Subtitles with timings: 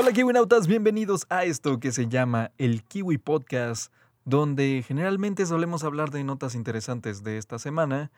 [0.00, 3.92] Hola KiwiNautas, bienvenidos a esto que se llama el Kiwi Podcast,
[4.24, 8.12] donde generalmente solemos hablar de notas interesantes de esta semana,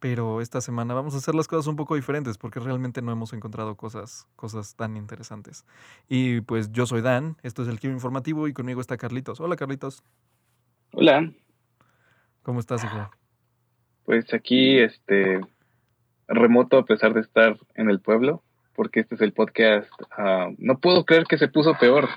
[0.00, 3.32] pero esta semana vamos a hacer las cosas un poco diferentes porque realmente no hemos
[3.32, 5.64] encontrado cosas, cosas tan interesantes.
[6.08, 9.38] Y pues yo soy Dan, esto es el Kiwi Informativo y conmigo está Carlitos.
[9.38, 10.02] Hola Carlitos.
[10.94, 11.32] Hola.
[12.42, 13.08] ¿Cómo estás, hijo?
[14.04, 15.40] Pues aquí, este,
[16.26, 18.42] remoto a pesar de estar en el pueblo,
[18.74, 19.90] porque este es el podcast.
[20.16, 22.08] ah, no puedo creer que se puso peor.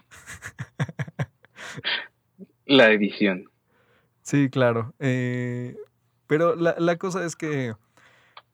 [2.65, 3.49] La edición.
[4.21, 4.93] Sí, claro.
[4.99, 5.75] Eh,
[6.27, 7.73] pero la, la cosa es que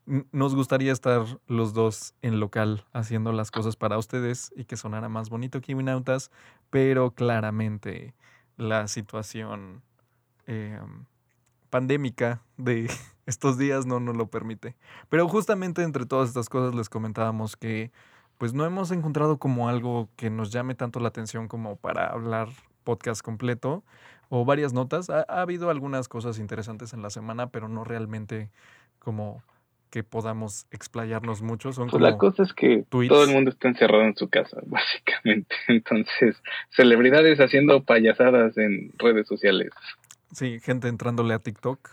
[0.06, 5.10] nos gustaría estar los dos en local haciendo las cosas para ustedes y que sonara
[5.10, 6.30] más bonito Kiwinautas,
[6.70, 8.14] pero claramente
[8.58, 9.82] la situación
[10.46, 10.80] eh,
[11.74, 12.88] pandémica de
[13.26, 14.76] estos días no nos lo permite.
[15.10, 17.92] Pero justamente entre todas estas cosas les comentábamos que
[18.38, 22.50] pues no hemos encontrado como algo que nos llame tanto la atención como para hablar
[22.84, 23.84] podcast completo
[24.30, 25.10] o varias notas.
[25.10, 28.52] Ha, ha habido algunas cosas interesantes en la semana, pero no realmente
[29.00, 29.42] como
[29.94, 31.72] que podamos explayarnos mucho.
[31.72, 33.10] Son Pues la cosa es que tweets.
[33.10, 35.56] todo el mundo está encerrado en su casa, básicamente.
[35.68, 39.70] Entonces, celebridades haciendo payasadas en redes sociales.
[40.34, 41.90] Sí, gente entrándole a TikTok.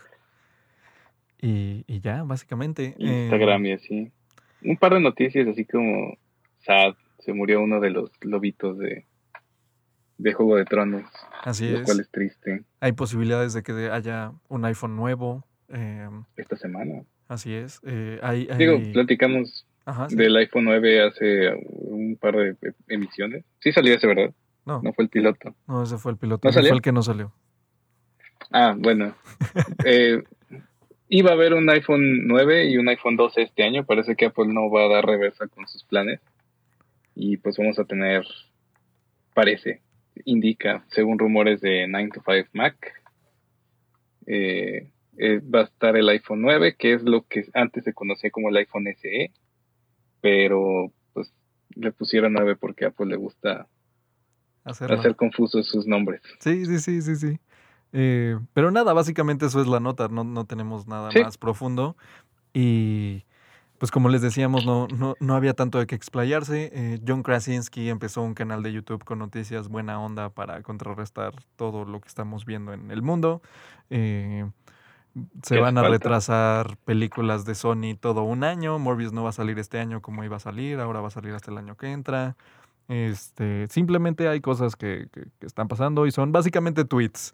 [1.41, 2.95] Y, y ya, básicamente.
[2.99, 4.11] eh, Instagram y así.
[4.63, 6.15] Un par de noticias así como
[6.59, 9.07] sad, se murió uno de los lobitos de,
[10.19, 11.03] de Juego de Tronos,
[11.43, 11.83] así lo es.
[11.83, 15.43] cual es triste Hay posibilidades de que haya un iPhone nuevo.
[15.69, 17.01] eh, esta semana.
[17.27, 17.79] así es.
[17.85, 20.15] eh, hay, Digo, platicamos ajá, sí.
[20.15, 22.55] del iPhone 9 hace un par de
[22.87, 23.43] emisiones.
[23.61, 24.31] Sí salió ese, ¿verdad?
[24.63, 25.55] No, No fue el piloto.
[25.67, 26.41] no, ese fue el piloto.
[26.45, 26.75] ¿No ese fue salió?
[26.75, 27.33] el que no salió.
[28.51, 29.15] Ah, bueno.
[29.85, 30.21] Eh,
[31.09, 33.85] iba a haber un iPhone 9 y un iPhone 12 este año.
[33.85, 36.19] Parece que Apple no va a dar reversa con sus planes.
[37.15, 38.23] Y pues vamos a tener,
[39.33, 39.81] parece,
[40.25, 42.75] indica, según rumores de 9 to 5 Mac,
[44.27, 48.31] eh, eh, va a estar el iPhone 9, que es lo que antes se conocía
[48.31, 49.31] como el iPhone SE.
[50.21, 51.33] Pero pues
[51.75, 53.67] le pusieron 9 porque a Apple le gusta
[54.63, 54.99] Hacerlo.
[54.99, 56.21] hacer confusos sus nombres.
[56.39, 57.39] Sí, sí, sí, sí, sí.
[57.93, 61.21] Eh, pero nada, básicamente eso es la nota, no, no tenemos nada Sí.
[61.23, 61.95] más profundo.
[62.53, 63.25] Y
[63.77, 66.69] pues como les decíamos, no, no, no había tanto de qué explayarse.
[66.73, 71.83] Eh, John Krasinski empezó un canal de YouTube con noticias buena onda para contrarrestar todo
[71.85, 73.41] lo que estamos viendo en el mundo.
[73.89, 74.47] Eh,
[75.43, 75.93] se ¿Qué van a falta?
[75.97, 78.77] retrasar películas de Sony todo un año.
[78.79, 81.33] Morbius no va a salir este año como iba a salir, ahora va a salir
[81.33, 82.37] hasta el año que entra.
[82.87, 87.33] Este, simplemente hay cosas que, que- que están pasando y son básicamente tweets.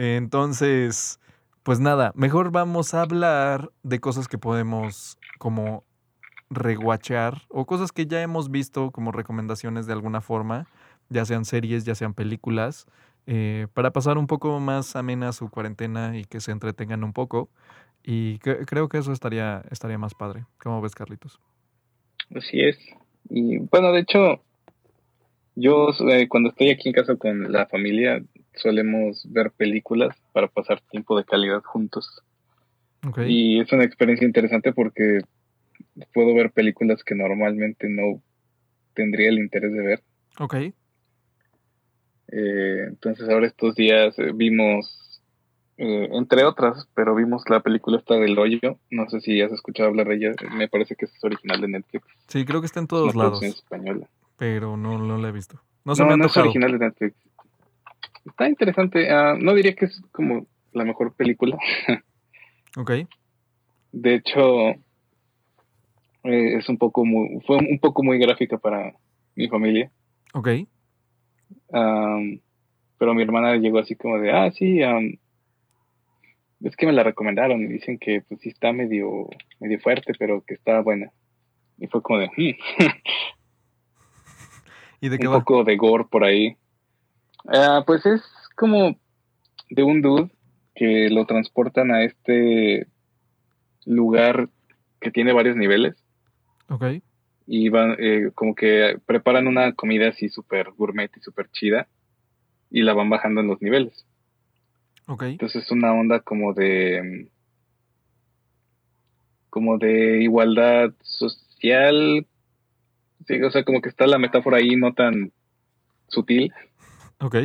[0.00, 1.18] Entonces,
[1.64, 5.82] pues nada, mejor vamos a hablar de cosas que podemos como
[6.50, 10.68] reguachear o cosas que ya hemos visto como recomendaciones de alguna forma,
[11.08, 12.86] ya sean series, ya sean películas,
[13.26, 17.50] eh, para pasar un poco más amena su cuarentena y que se entretengan un poco.
[18.04, 20.44] Y cre- creo que eso estaría, estaría más padre.
[20.62, 21.40] ¿Cómo ves, Carlitos?
[22.36, 22.78] Así es.
[23.30, 24.44] Y bueno, de hecho,
[25.56, 28.22] yo eh, cuando estoy aquí en casa con la familia
[28.58, 32.22] solemos ver películas para pasar tiempo de calidad juntos.
[33.26, 35.20] Y es una experiencia interesante porque
[36.12, 38.20] puedo ver películas que normalmente no
[38.94, 40.02] tendría el interés de ver.
[40.40, 40.54] Ok.
[42.30, 45.22] Eh, entonces ahora estos días eh, vimos,
[45.78, 48.78] eh, entre otras, pero vimos la película esta del hoyo.
[48.90, 50.32] No sé si has escuchado hablar de ella.
[50.52, 52.06] Me parece que es original de Netflix.
[52.26, 54.06] Sí, creo que está en todos una lados, española.
[54.36, 55.60] pero no, no la he visto.
[55.84, 57.16] No se No, me ha no es original de Netflix.
[58.28, 59.10] Está interesante.
[59.10, 61.56] ah, no diría que es como la mejor película.
[62.76, 62.92] Ok.
[63.92, 64.70] De hecho,
[66.24, 68.92] eh, es un poco muy, fue un poco muy gráfica para
[69.34, 69.90] mi familia.
[70.34, 70.48] Ok.
[71.72, 72.40] Am,
[72.98, 75.16] pero mi hermana llegó así como de, ah, sí, am,
[76.62, 79.28] es que me la recomendaron y dicen que pues sí está medio,
[79.60, 81.10] medio fuerte, pero que está buena.
[81.78, 82.54] Y fue como de, "Hmm",
[85.00, 85.38] ¿Y de qué un va?
[85.38, 86.56] poco de gore por ahí.
[87.46, 88.22] Ah, pues es
[88.56, 88.96] como
[89.70, 90.30] de un dude
[90.74, 92.86] que lo transportan a este
[93.84, 94.48] lugar
[95.00, 95.96] que tiene varios niveles
[96.68, 96.84] Ok.
[97.46, 101.88] y van eh, como que preparan una comida así súper gourmet y súper chida
[102.70, 104.04] y la van bajando en los niveles.
[105.06, 105.22] Ok.
[105.22, 107.28] Entonces es una onda como de
[109.50, 112.26] como de igualdad social.
[113.26, 115.32] Sí, o sea, como que está la metáfora ahí no tan
[116.08, 116.52] sutil,
[117.20, 117.36] Ok.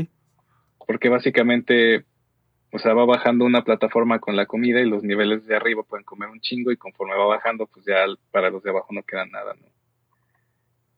[0.85, 2.05] porque básicamente,
[2.71, 6.03] o sea, va bajando una plataforma con la comida y los niveles de arriba pueden
[6.03, 9.25] comer un chingo y conforme va bajando, pues ya para los de abajo no queda
[9.25, 9.67] nada, ¿no?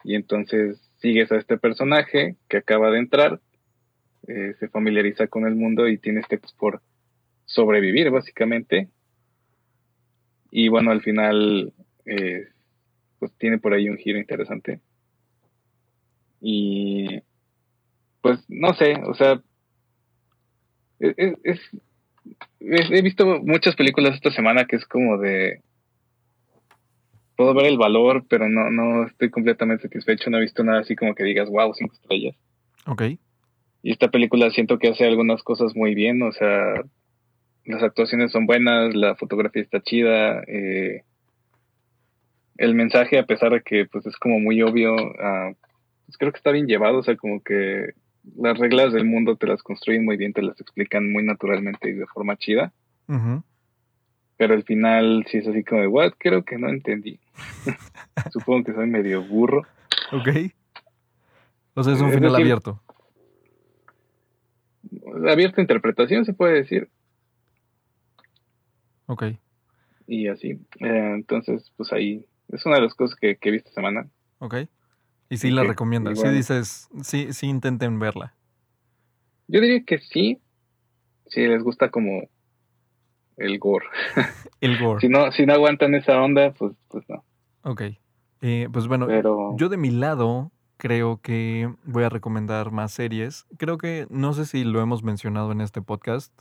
[0.03, 3.39] Y entonces, sigues a este personaje que acaba de entrar,
[4.27, 6.81] eh, se familiariza con el mundo y tiene este pues, por
[7.45, 8.89] sobrevivir básicamente.
[10.51, 11.73] Y bueno, al final
[12.05, 12.47] eh,
[13.19, 14.79] pues tiene por ahí un giro interesante.
[16.39, 17.21] Y
[18.25, 19.39] pues no sé, o sea,
[20.99, 21.59] e, e, es,
[22.59, 25.61] he visto muchas películas esta semana que es como de
[27.35, 30.31] puedo ver el valor, pero no, no estoy completamente satisfecho.
[30.31, 32.35] No he visto nada así como que digas, wow, cinco estrellas.
[32.87, 33.03] Ok.
[33.83, 36.81] Y esta película siento que hace algunas cosas muy bien, o sea,
[37.63, 41.03] las actuaciones son buenas, la fotografía está chida, eh,
[42.57, 45.55] el mensaje, a pesar de que pues es como muy obvio, uh,
[46.07, 47.93] pues creo que está bien llevado, o sea, como que
[48.37, 51.93] las reglas del mundo te las construyen muy bien, te las explican muy naturalmente y
[51.93, 52.73] de forma chida.
[54.37, 57.19] Pero al final sí es así como de, what, creo que no entendí.
[58.31, 59.61] Supongo que soy medio burro.
[60.11, 60.51] Ok.
[61.75, 62.81] O sea, es un final abierto
[65.29, 66.89] abierta interpretación, se puede decir.
[69.07, 69.23] Ok.
[70.07, 70.51] Y así.
[70.79, 74.07] Eh, entonces, pues ahí es una de las cosas que, que vi esta semana.
[74.39, 74.55] Ok.
[75.29, 76.19] Y sí la recomiendas.
[76.19, 78.33] Sí dices, sí, sí intenten verla.
[79.47, 80.39] Yo diría que sí.
[81.27, 82.29] Si les gusta como
[83.37, 83.87] el gore.
[84.61, 85.01] el gore.
[85.01, 87.23] si, no, si no aguantan esa onda, pues, pues no.
[87.63, 87.81] Ok.
[88.41, 89.07] Eh, pues bueno,
[89.57, 93.45] yo de mi lado creo que voy a recomendar más series.
[93.57, 96.31] Creo que no sé si lo hemos mencionado en este podcast,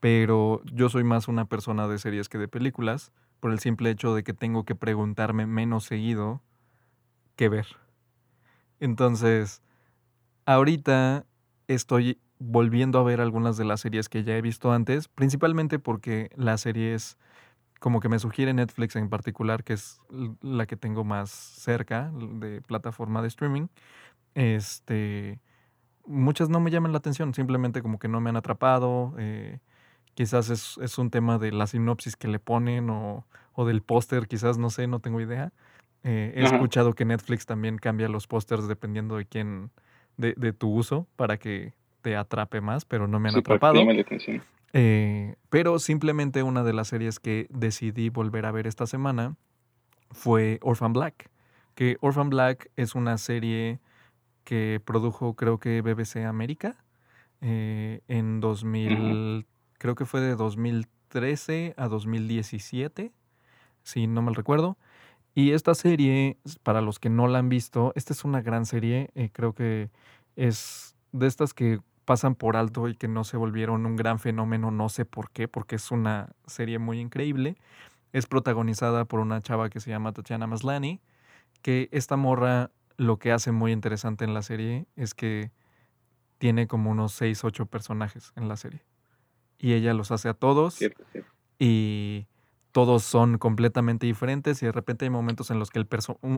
[0.00, 4.14] pero yo soy más una persona de series que de películas, por el simple hecho
[4.14, 6.42] de que tengo que preguntarme menos seguido
[7.36, 7.66] qué ver.
[8.80, 9.62] Entonces,
[10.46, 11.26] ahorita
[11.66, 16.30] estoy volviendo a ver algunas de las series que ya he visto antes, principalmente porque
[16.36, 17.18] las series
[17.80, 20.00] como que me sugiere Netflix en particular, que es
[20.42, 23.68] la que tengo más cerca de plataforma de streaming,
[24.34, 25.40] este,
[26.06, 29.14] muchas no me llaman la atención, simplemente como que no me han atrapado.
[29.18, 29.60] Eh,
[30.14, 33.24] quizás es, un tema de la sinopsis que le ponen o,
[33.66, 35.52] del póster, quizás no sé, no tengo idea.
[36.10, 39.70] Eh, he escuchado que Netflix también cambia los pósters dependiendo de quién,
[40.16, 43.78] de, de, tu uso, para que te atrape más, pero no me han atrapado.
[44.72, 49.36] Eh, pero simplemente una de las series que decidí volver a ver esta semana
[50.10, 51.28] fue Orphan Black.
[51.74, 53.78] Que Orphan Black es una serie
[54.44, 56.76] que produjo creo que BBC América
[57.42, 59.44] eh, en 2000,
[59.76, 63.12] creo que fue de 2013 a 2017,
[63.82, 64.78] si no mal recuerdo.
[65.38, 69.10] Y esta serie, para los que no la han visto, esta es una gran serie,
[69.14, 69.88] eh, creo que
[70.34, 74.72] es de estas que pasan por alto y que no se volvieron un gran fenómeno,
[74.72, 77.56] no sé por qué, porque es una serie muy increíble.
[78.12, 81.00] Es protagonizada por una chava que se llama Tatiana Maslany,
[81.62, 85.52] que esta morra lo que hace muy interesante en la serie es que
[86.38, 88.82] tiene como unos 6, 8 personajes en la serie.
[89.56, 90.80] Y ella los hace a todos.
[91.60, 92.26] Y
[92.78, 95.88] todos son completamente diferentes y de repente hay momentos en los que el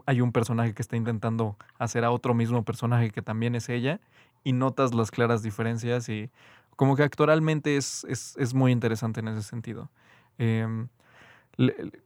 [0.07, 4.01] hay un personaje que está intentando hacer a otro mismo personaje que también es ella
[4.43, 6.31] y notas las claras diferencias y
[6.77, 9.91] como que actualmente es, es, muy interesante en ese sentido.
[10.39, 10.89] Em,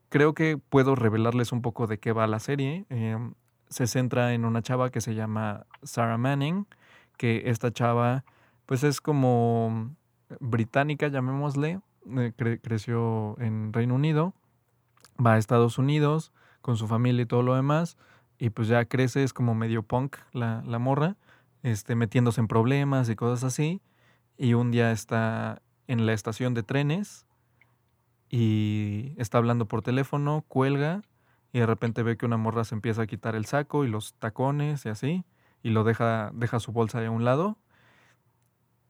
[0.09, 2.85] creo que puedo revelarles un poco de qué va la serie.
[2.89, 3.35] Em,
[3.69, 6.67] se centra en una chava que se llama Sarah Manning,
[7.15, 8.25] que esta chava
[8.65, 9.95] pues es como
[10.41, 11.79] británica, llamémosle,
[12.17, 14.33] eh, creció en Reino Unido,
[15.23, 16.31] va a Estados Unidos
[16.61, 17.97] con su familia y todo lo demás,
[18.37, 21.15] y pues ya crece, es como medio punk la, la morra,
[21.63, 23.81] este, metiéndose en problemas y cosas así.
[24.37, 27.25] Y un día está en la estación de trenes
[28.29, 31.01] y está hablando por teléfono, cuelga
[31.53, 34.13] y de repente ve que una morra se empieza a quitar el saco y los
[34.15, 35.25] tacones y así
[35.63, 37.57] y lo deja, deja su bolsa de un lado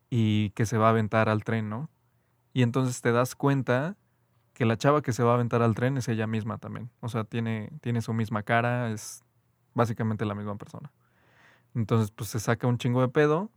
[0.10, 1.90] y que se va a aventar al tren, ¿no?
[2.56, 3.98] Y entonces te das cuenta
[4.54, 6.90] que la chava que se va a aventar al tren es ella misma también.
[7.02, 9.26] O sea, tiene, tiene su misma cara, es
[9.74, 10.90] básicamente la misma persona.
[11.74, 13.52] Entonces, pues se saca un chingo de pedo.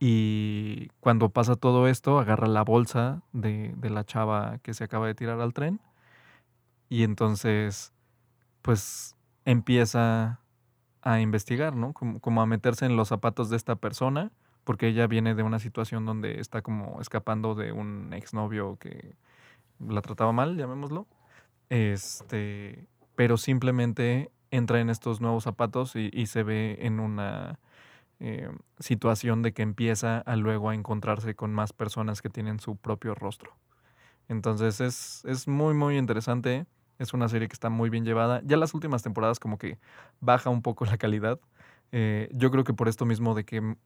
[0.00, 5.06] Y cuando pasa todo esto, agarra la bolsa de, de, la chava que se acaba
[5.06, 5.80] de tirar al tren.
[6.88, 7.92] Y entonces,
[8.60, 10.40] pues empieza
[11.00, 11.92] a investigar, ¿no?
[11.92, 14.32] Como, como, a meterse en los zapatos de esta persona,
[14.64, 19.14] porque ella viene de una situación donde está como escapando de un exnovio que
[19.78, 21.06] la trataba mal, llamémoslo.
[21.68, 27.58] Este, pero simplemente entra en estos nuevos zapatos y, se ve en una
[28.20, 32.76] eh, situación de que empieza a luego a encontrarse con más personas que tienen su
[32.76, 33.56] propio rostro.
[34.28, 36.66] Entonces es, es muy, muy interesante.
[36.98, 38.40] Es una serie que está muy bien llevada.
[38.44, 39.78] Ya las últimas temporadas como que
[40.20, 41.40] baja un poco la calidad.
[41.92, 43.76] Eh, yo creo que por esto mismo de que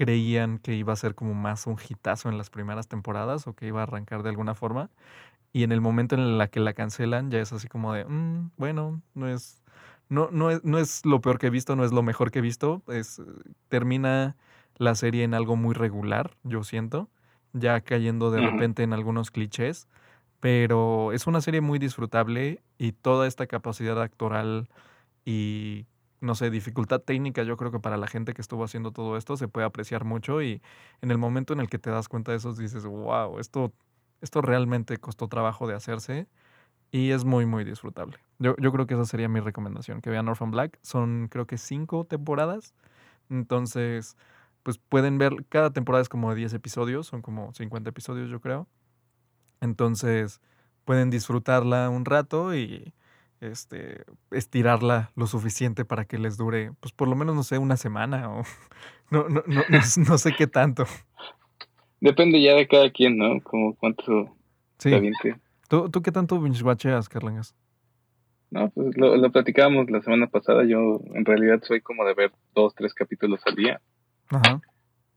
[0.00, 3.66] creían que iba a ser como más un hitazo en las primeras temporadas o que
[3.68, 4.90] iba a arrancar de alguna forma.
[5.52, 8.52] Y en el momento en el que la cancelan, ya es así como de, "Mm,
[8.56, 9.62] bueno, no es,
[10.08, 12.40] no, no, es, no es lo peor que he visto, no es lo mejor que
[12.40, 12.82] he visto.
[12.88, 13.22] Es,
[13.68, 14.36] termina
[14.78, 17.10] la serie en algo muy regular, yo siento,
[17.52, 19.88] ya cayendo de repente en algunos clichés.
[20.40, 24.68] Pero es una serie muy disfrutable y toda esta capacidad actoral
[25.26, 25.86] y,
[26.20, 29.36] no sé, dificultad técnica, yo creo que para la gente que estuvo haciendo todo esto
[29.36, 30.60] se puede apreciar mucho y
[31.00, 33.72] en el momento en el que te das cuenta de eso dices, wow, esto,
[34.20, 36.26] esto realmente costó trabajo de hacerse
[36.90, 38.18] y es muy, muy disfrutable.
[38.38, 40.78] Yo, yo creo que esa sería mi recomendación, que vean Orphan Black.
[40.82, 42.74] Son creo que cinco temporadas,
[43.30, 44.16] entonces
[44.62, 48.40] pues pueden ver, cada temporada es como de 10 episodios, son como 50 episodios yo
[48.40, 48.68] creo.
[49.60, 50.40] Entonces
[50.84, 52.92] pueden disfrutarla un rato y
[53.40, 57.76] este, estirarla lo suficiente para que les dure, pues por lo menos, no sé, una
[57.76, 58.42] semana o
[59.10, 59.78] no, no, no, no,
[60.08, 60.84] no sé qué tanto.
[62.00, 63.40] Depende ya de cada quien, ¿no?
[63.42, 64.34] Como cuánto
[64.80, 64.90] Sí.
[65.68, 67.54] ¿Tú, ¿Tú qué tanto binge-watcheas, Carlangas?
[68.50, 70.64] No, pues lo, lo platicábamos la semana pasada.
[70.64, 73.80] Yo en realidad soy como de ver dos, tres capítulos al día.
[74.30, 74.60] Ajá.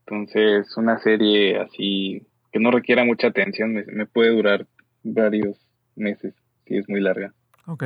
[0.06, 4.66] Entonces, una serie así que no requiera mucha atención me, me puede durar
[5.02, 5.58] varios
[5.96, 6.34] meses
[6.66, 7.32] si es muy larga.
[7.66, 7.84] Ok.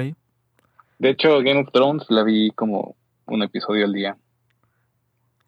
[0.98, 4.16] De hecho, Game of Thrones la vi como un episodio al día.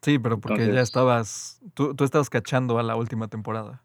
[0.01, 3.83] Sí, pero porque ya estabas, tú, tú estabas cachando a la última temporada.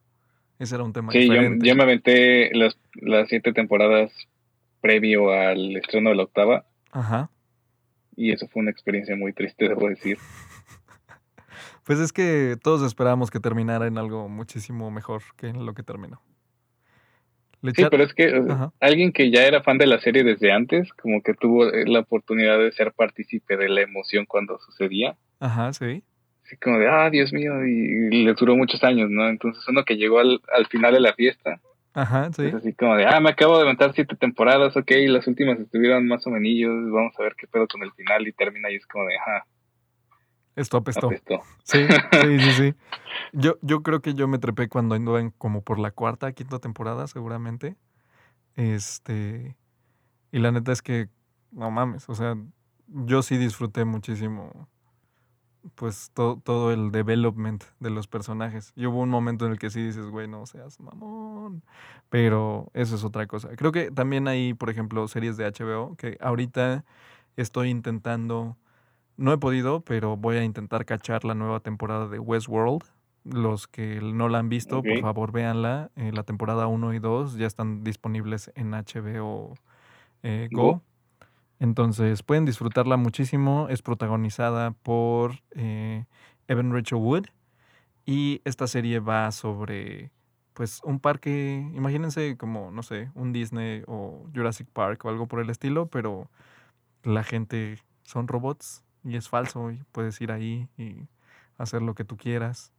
[0.59, 1.67] Ese era un tema Sí, yo, diferente.
[1.67, 4.11] yo me aventé las, las siete temporadas
[4.81, 7.31] previo al estreno de la octava Ajá.
[8.15, 10.19] y eso fue una experiencia muy triste, debo decir.
[11.85, 15.85] Pues es que todos esperábamos que terminara en algo muchísimo mejor que en lo que
[15.85, 16.21] terminó.
[17.63, 18.73] Le Sí, pero es que Ajá.
[18.81, 22.01] alguien que ya era fan de la serie desde antes, como que tuvo eh, la
[22.01, 25.17] oportunidad de ser partícipe de la emoción cuando sucedía.
[25.41, 26.03] Ajá, sí.
[26.45, 29.29] Así como de, ah, Dios mío, y, y le duró muchos años, ¿no?
[29.29, 31.61] Entonces uno que llegó al, al final de la fiesta,
[31.93, 32.45] Ajá, sí.
[32.45, 36.07] es así como de, ah, me acabo de aventar siete temporadas, ok, las últimas estuvieron
[36.07, 38.87] más o menos, vamos a ver qué pedo con el final y termina y es
[38.87, 39.47] como de, ajá,
[40.57, 41.09] Esto apestó.
[41.09, 41.43] apestó.
[41.65, 41.79] Sí,
[42.13, 42.75] sí, sí, sí.
[43.33, 46.59] Yo, yo creo que yo me trepé cuando ando en como por la cuarta, quinta
[46.59, 47.77] temporada, seguramente.
[48.55, 49.57] Este.
[50.33, 51.09] Y la neta es que,
[51.51, 52.37] no mames, o sea,
[52.89, 54.69] yo sí disfruté muchísimo,
[55.75, 58.73] pues, to- todo el development de los personajes.
[58.77, 61.63] Y hubo un momento en el que sí dices, güey, no seas mamón.
[62.09, 63.51] Pero eso es otra cosa.
[63.57, 66.85] Creo que también hay, por ejemplo, series de HBO que ahorita
[67.37, 68.57] estoy intentando.
[69.17, 72.85] No he podido, pero voy a intentar cachar la nueva temporada de Westworld.
[73.25, 75.91] Los que no la han visto, por favor, véanla.
[75.97, 79.55] Eh, la temporada 1 y 2 ya están disponibles en HBO
[80.23, 80.63] eh, Go.
[80.63, 80.83] Go.
[81.59, 83.69] Entonces pueden disfrutarla muchísimo.
[83.69, 86.05] Es protagonizada por eh,
[86.47, 87.27] Evan Rachel Wood.
[88.05, 90.13] Y esta serie va sobre,
[90.53, 91.69] pues, un parque.
[91.75, 96.31] Imagínense como, no sé, un Disney o Jurassic Park o algo por el estilo, pero
[97.03, 101.09] la gente son robots y es falso y puedes ir ahí y
[101.59, 102.73] hacer lo que tú quieras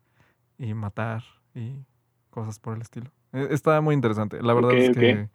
[0.57, 1.23] y matar
[1.55, 1.85] y
[2.29, 3.11] cosas por el estilo.
[3.33, 4.41] E- Está muy interesante.
[4.41, 5.29] La verdad es que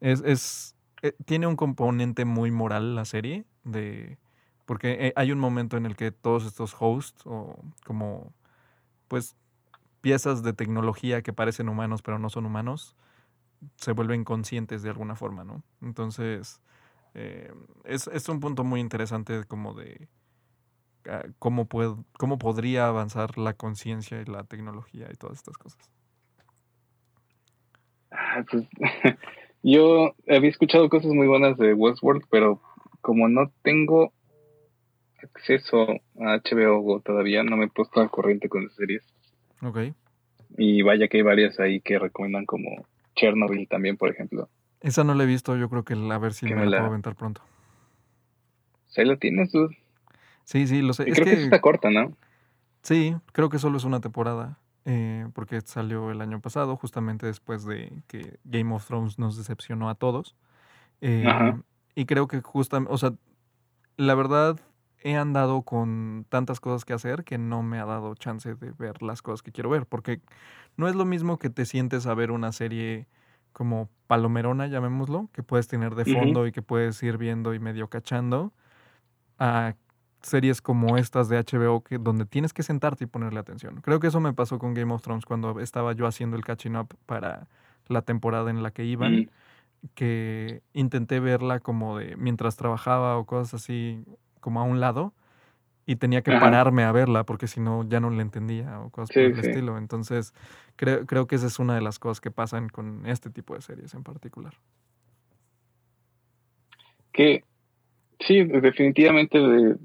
[0.00, 4.18] es, es- eh, tiene un componente muy moral la serie de
[4.66, 8.32] porque eh, hay un momento en el que todos estos hosts o como
[9.08, 9.36] pues
[10.00, 12.96] piezas de tecnología que parecen humanos pero no son humanos
[13.76, 15.62] se vuelven conscientes de alguna forma, ¿no?
[15.82, 16.60] Entonces
[17.14, 17.52] eh,
[17.84, 20.08] es, es un punto muy interesante como de
[21.38, 25.90] cómo, pued- cómo podría avanzar la conciencia y la tecnología y todas estas cosas.
[28.10, 28.66] Ah, pues,
[29.62, 32.60] yo había escuchado cosas muy buenas de Westworld, pero
[33.00, 34.12] como no tengo
[35.22, 35.82] acceso
[36.20, 39.02] a HBO Go todavía, no me he puesto al corriente con las series.
[39.62, 39.78] Ok.
[40.56, 44.48] Y vaya que hay varias ahí que recomiendan como Chernobyl también, por ejemplo.
[44.80, 46.76] Esa no la he visto, yo creo que a ver si me me la la-
[46.78, 47.42] puedo aventar pronto.
[48.88, 49.76] ¿Se lo tienes, dude?
[50.44, 51.04] Sí, sí, lo sé.
[51.06, 52.16] Y Es creo que, está corta, ¿no?
[52.82, 57.64] sí, creo que solo es una temporada, eh, porque salió el año pasado, justamente después
[57.64, 60.36] de que Game of Thrones nos decepcionó a todos.
[61.00, 61.60] Eh, Ajá.
[61.94, 63.14] y creo que justamente, o sea,
[63.96, 64.60] la verdad
[65.02, 69.02] he andado con tantas cosas que hacer que no me ha dado chance de ver
[69.02, 70.20] las cosas que quiero ver, porque
[70.76, 73.06] no es lo mismo que te sientes a ver una serie
[73.52, 77.88] como palomerona, llamémoslo, que puedes tener de fondo y que puedes ir viendo y medio
[77.88, 78.52] cachando,
[79.38, 79.74] a
[80.24, 83.80] series como estas de HBO que donde tienes que sentarte y ponerle atención.
[83.82, 86.76] Creo que eso me pasó con Game of Thrones cuando estaba yo haciendo el catching
[86.76, 87.48] up para
[87.88, 89.28] la temporada en la que iban Mm,
[89.94, 94.04] que intenté verla como de mientras trabajaba o cosas así
[94.40, 95.12] como a un lado
[95.86, 96.40] y tenía que Ajá.
[96.40, 99.38] pararme a verla porque si no ya no la entendía o cosas por Sí, el
[99.42, 99.48] sí.
[99.48, 99.78] estilo.
[99.78, 100.32] Entonces,
[100.76, 103.60] creo, creo que esa es una de las cosas que pasan con este tipo de
[103.62, 104.54] series en particular.
[107.12, 107.44] Que
[108.20, 109.76] sí, definitivamente de-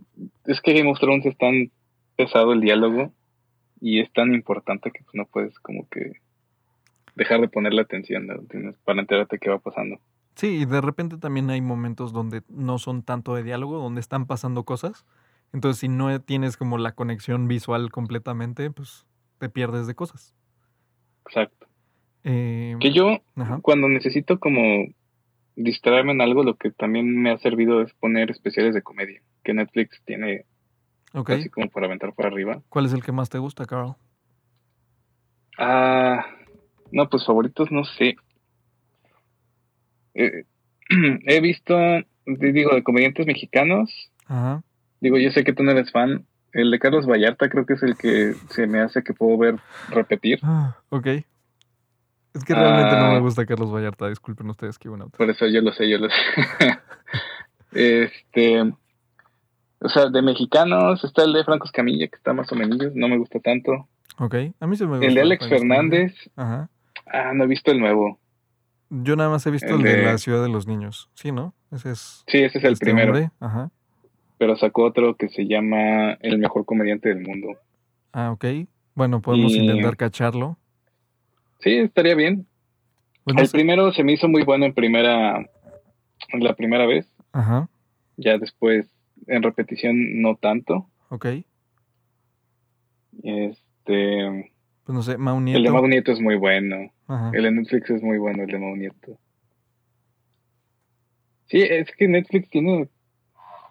[0.46, 1.72] es que Game of Thrones es tan
[2.16, 3.14] pesado el diálogo
[3.82, 6.14] y es tan importante que pues, no puedes como que
[7.16, 8.36] dejar de ponerle atención ¿no?
[8.44, 10.00] Tienes- para enterarte qué va pasando.
[10.36, 14.26] Sí, y de repente también hay momentos donde no son tanto de diálogo, donde están
[14.26, 15.06] pasando cosas.
[15.52, 19.06] Entonces, si no tienes como la conexión visual completamente, pues
[19.40, 20.34] te pierdes de cosas.
[21.26, 21.68] Exacto.
[22.24, 24.86] Eh, Que yo ajá, cuando necesito como
[25.60, 29.54] distraerme en algo, lo que también me ha servido es poner especiales de comedia, que
[29.54, 30.46] Netflix tiene
[31.13, 31.32] ok.
[31.32, 32.62] así como para aventar para arriba.
[32.70, 33.96] ¿Cuál es el que más te gusta, Carl?
[35.58, 36.25] Ah,
[36.92, 38.16] no, pues favoritos no sé.
[40.13, 40.46] Eh,
[41.25, 41.78] he visto,
[42.25, 43.92] digo, de comediantes mexicanos.
[44.28, 44.63] Ajá.
[45.01, 46.25] Digo, yo sé que tú no eres fan.
[46.54, 49.56] El de Carlos Vallarta creo que es el que se me hace que puedo ver
[49.89, 50.39] repetir.
[50.42, 51.08] Ah, ok.
[52.34, 53.20] Es que realmente no me Ah.
[53.20, 55.10] gusta Carlos Vallarta, disculpen ustedes que bueno.
[55.10, 56.16] Por eso yo lo sé, yo lo sé.
[57.72, 62.78] este, o sea, de mexicanos está el de Franco Escamilla, que está más o menos,
[62.96, 63.88] no me gusta tanto.
[64.18, 65.08] Ok, a mí se me gusta.
[65.08, 65.48] El de Alex.
[65.48, 66.70] Fernández, Ajá.
[67.08, 68.20] ah, no he visto el nuevo.
[68.90, 71.10] Yo nada más he visto el El de, de- la ciudad de los niños.
[71.14, 71.54] Sí, ¿no?
[71.72, 73.32] Ese es Sí, ese es el este primero, hombre.
[73.40, 73.70] Ajá.
[74.40, 77.50] pero sacó otro que se llama El mejor comediante del mundo.
[78.14, 78.46] Ah, ok.
[78.96, 80.58] Bueno, podemos Y- intentar cacharlo.
[81.60, 82.48] Sí, estaría bien.
[83.24, 83.51] Pues no el sé.
[83.58, 85.46] primero se me hizo muy bueno en primera,
[86.34, 87.08] la primera vez.
[87.32, 87.70] Ajá.
[88.18, 88.88] Ya después
[89.28, 90.89] en repetición no tanto.
[91.10, 91.25] Ok.
[93.24, 94.51] Este,
[94.84, 95.74] Pues no sé, Mau el de Nieto.
[95.74, 96.92] Mau Nieto es muy bueno.
[97.08, 97.32] Ajá.
[97.34, 99.18] El de Netflix es muy bueno, el de Mau Nieto.
[101.48, 102.88] Sí, es que Netflix tiene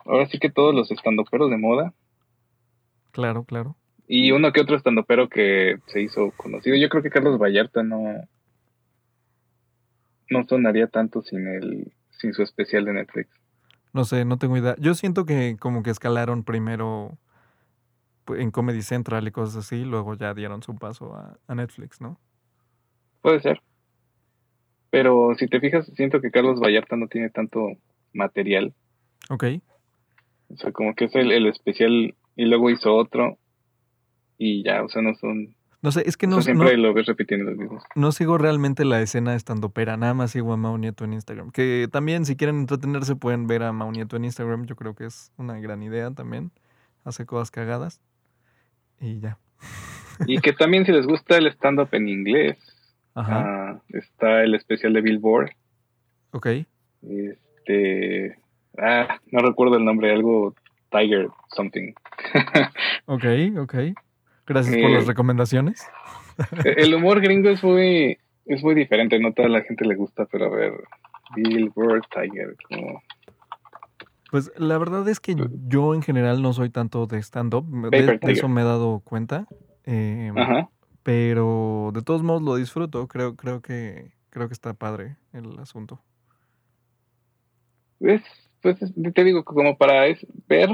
[0.05, 1.93] ahora sí que todos los estandoperos de moda
[3.13, 3.77] Claro, claro.
[4.09, 6.75] Y uno que otro estandopero que se hizo conocido.
[6.77, 8.03] Yo creo que Carlos Vallarta no
[10.31, 13.29] no sonaría tanto sin el sin su especial de Netflix.
[13.93, 14.75] No sé, no tengo idea.
[14.79, 17.19] Yo siento que como que escalaron primero
[18.25, 22.01] pues, en Comedy Central y cosas así, luego ya dieron su paso a, a Netflix,
[22.01, 22.19] ¿no?
[23.21, 23.61] Puede ser.
[24.91, 27.73] Pero si te fijas, siento que Carlos Vallarta no tiene tanto
[28.15, 28.73] material.
[29.29, 29.45] Ok.
[30.49, 33.39] O sea, como que es el, el especial y luego hizo otro
[34.39, 35.55] y ya, o sea, no son...
[35.81, 37.85] No sé, es que o no, sea, no, siempre lo ves repitiendo los mismos.
[37.95, 41.53] no sigo realmente la escena estandopera, nada más sigo a Mau Nieto en Instagram.
[41.53, 45.05] Que también si quieren entretenerse pueden ver a Mau Nieto en Instagram, yo creo que
[45.07, 46.51] es una gran idea también.
[47.05, 48.01] Hace cosas cagadas.
[49.01, 49.39] Y ya.
[50.27, 52.59] Y que también si les gusta el stand-up en inglés,
[53.15, 53.45] Ajá.
[53.45, 55.51] ah, está el especial de Billboard.
[56.33, 56.47] Ok.
[57.03, 58.37] Este...
[58.77, 60.55] Ah, no recuerdo el nombre, algo
[60.91, 61.93] Tiger something.
[63.07, 63.25] Ok,
[63.59, 63.75] ok.
[64.49, 65.87] Gracias por las Eh, recomendaciones.
[66.65, 70.47] el humor gringo es muy, es muy diferente, no toda la gente le gusta, pero
[70.47, 70.73] a ver,
[71.37, 73.03] Billboard Tiger, como...
[74.31, 75.35] Pues la verdad es que
[75.69, 77.65] yo en general no soy tanto de stand-up.
[77.91, 79.47] De, eso me he dado cuenta.
[79.85, 80.69] em, Ajá.
[81.03, 83.09] pero de todos modos lo disfruto.
[83.09, 86.03] Creo, creo que creo que está padre el asunto.
[88.01, 88.21] Es,
[88.61, 90.69] pues es- te digo, como para es ver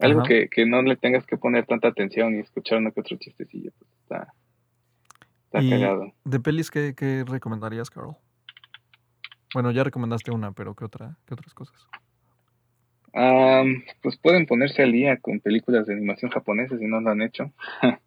[0.00, 3.16] algo que, que no le tengas que poner tanta atención y escuchar uno que otro
[3.18, 4.32] chistecillo, pues está,
[5.46, 6.12] está Y- cagado.
[6.24, 8.16] ¿De pelis qué, qué recomendarías, Carl?
[9.54, 11.16] Bueno, ya recomendaste una, pero ¿qué otra?
[11.26, 11.86] ¿Qué otras cosas?
[13.14, 17.22] Am, pues pueden ponerse al día con películas de animación japonesas si no lo han
[17.22, 17.52] hecho.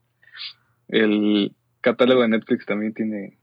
[0.88, 3.38] El catálogo de Netflix también tiene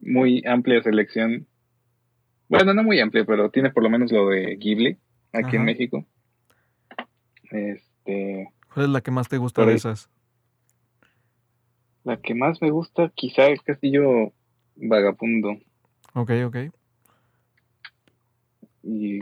[0.00, 1.46] muy amplia selección.
[2.48, 4.96] Bueno, no muy amplia, pero tiene por lo menos lo de Ghibli
[5.32, 5.64] aquí en Ajá.
[5.64, 6.06] México.
[7.50, 10.10] Este, ¿Cuál es la que más te gusta de esas?
[12.04, 14.32] la que más me gusta quizá es Castillo
[14.76, 15.58] Vagabundo
[16.14, 16.56] Ok, ok.
[18.82, 19.18] y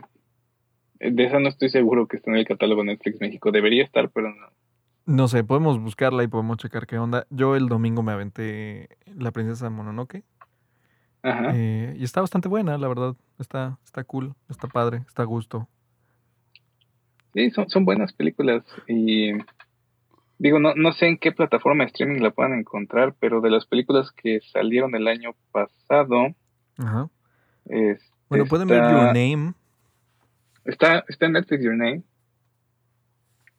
[1.01, 3.51] de esa no estoy seguro que esté en el catálogo Netflix México.
[3.53, 4.47] Debería estar, pero no.
[5.05, 7.27] No sé, podemos buscarla y podemos checar qué onda.
[7.31, 10.23] Yo el domingo me aventé La Princesa Mononoke.
[11.23, 11.53] Ajá.
[11.55, 13.15] eh, y está bastante buena, la verdad.
[13.39, 15.69] Está, está cool, está padre, está a gusto.
[17.37, 19.33] Sí, son, son buenas películas y
[20.38, 23.66] digo, no, no sé en qué plataforma de streaming la puedan encontrar, pero de las
[23.66, 26.35] películas que salieron el año pasado,
[26.79, 27.11] Ajá.
[27.66, 29.53] es, Bueno, pueden ver Your Name.
[30.64, 32.05] está, está en Netflix Your Name,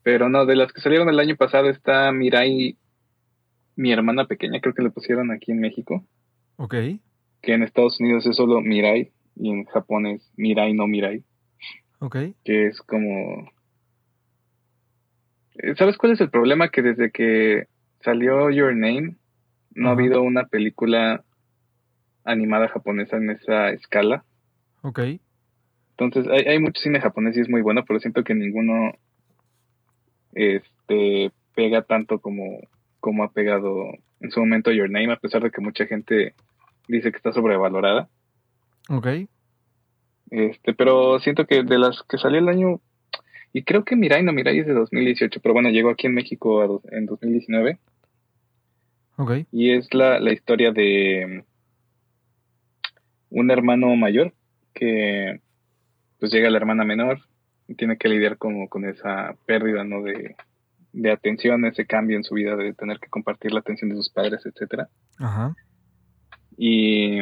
[0.01, 2.79] pero no, de las que salieron el año pasado está Mirai,
[3.75, 6.03] mi hermana pequeña, creo que le pusieron aquí en México,
[6.55, 6.73] Ok.
[7.43, 11.23] que en Estados Unidos es solo Mirai y en Japón es Mirai no Mirai,
[11.99, 12.15] Ok.
[12.43, 13.51] que es como
[15.77, 16.69] ¿Sabes cuál es el problema?
[16.69, 17.67] Que desde que
[18.01, 19.15] salió Your Name,
[19.71, 21.23] no ha habido una película
[22.23, 24.23] animada japonesa en esa escala.
[24.81, 24.99] Ok.
[25.97, 28.93] Entonces, hay, hay mucho cine japonés y es muy bueno, pero siento que ninguno
[30.33, 32.59] este, pega tanto como,
[32.99, 36.33] como ha pegado en su momento Your Name, a pesar de que mucha gente
[36.87, 38.07] dice que está sobrevalorada.
[38.89, 39.07] Ok.
[40.29, 42.81] Este, pero siento que de las que salió el año,
[43.53, 46.61] y creo que Mirai, no, Mirai es de 2018, pero bueno, llegó aquí en México
[46.61, 47.79] a dos- en 2019,
[49.17, 49.31] Ok.
[49.51, 51.43] y es la, la historia de
[53.29, 54.33] un hermano mayor
[54.73, 55.41] que
[56.19, 57.19] pues llega la hermana menor
[57.67, 60.01] y tiene que lidiar como con esa pérdida, ¿no?
[60.03, 60.35] De,
[60.93, 64.09] de atención, ese cambio en su vida de tener que compartir la atención de sus
[64.09, 64.87] padres, etcétera.
[65.19, 65.55] Ajá.
[66.57, 67.19] Y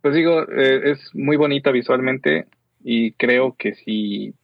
[0.00, 2.46] pues digo, eh, es muy bonita visualmente
[2.84, 4.34] y creo que si,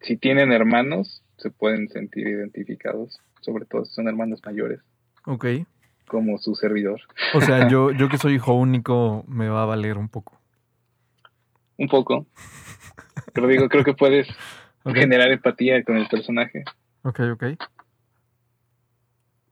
[0.00, 4.80] si tienen hermanos, se pueden sentir identificados, sobre todo si son hermanos mayores,
[5.26, 5.46] Ok.
[6.06, 7.00] como su servidor.
[7.34, 10.40] O sea, yo, yo que soy hijo único me va a valer un poco.
[11.78, 12.26] Un poco.
[13.32, 14.28] Pero digo, creo que puedes
[14.84, 16.64] generar empatía con el personaje.
[17.02, 17.44] Ok, ok.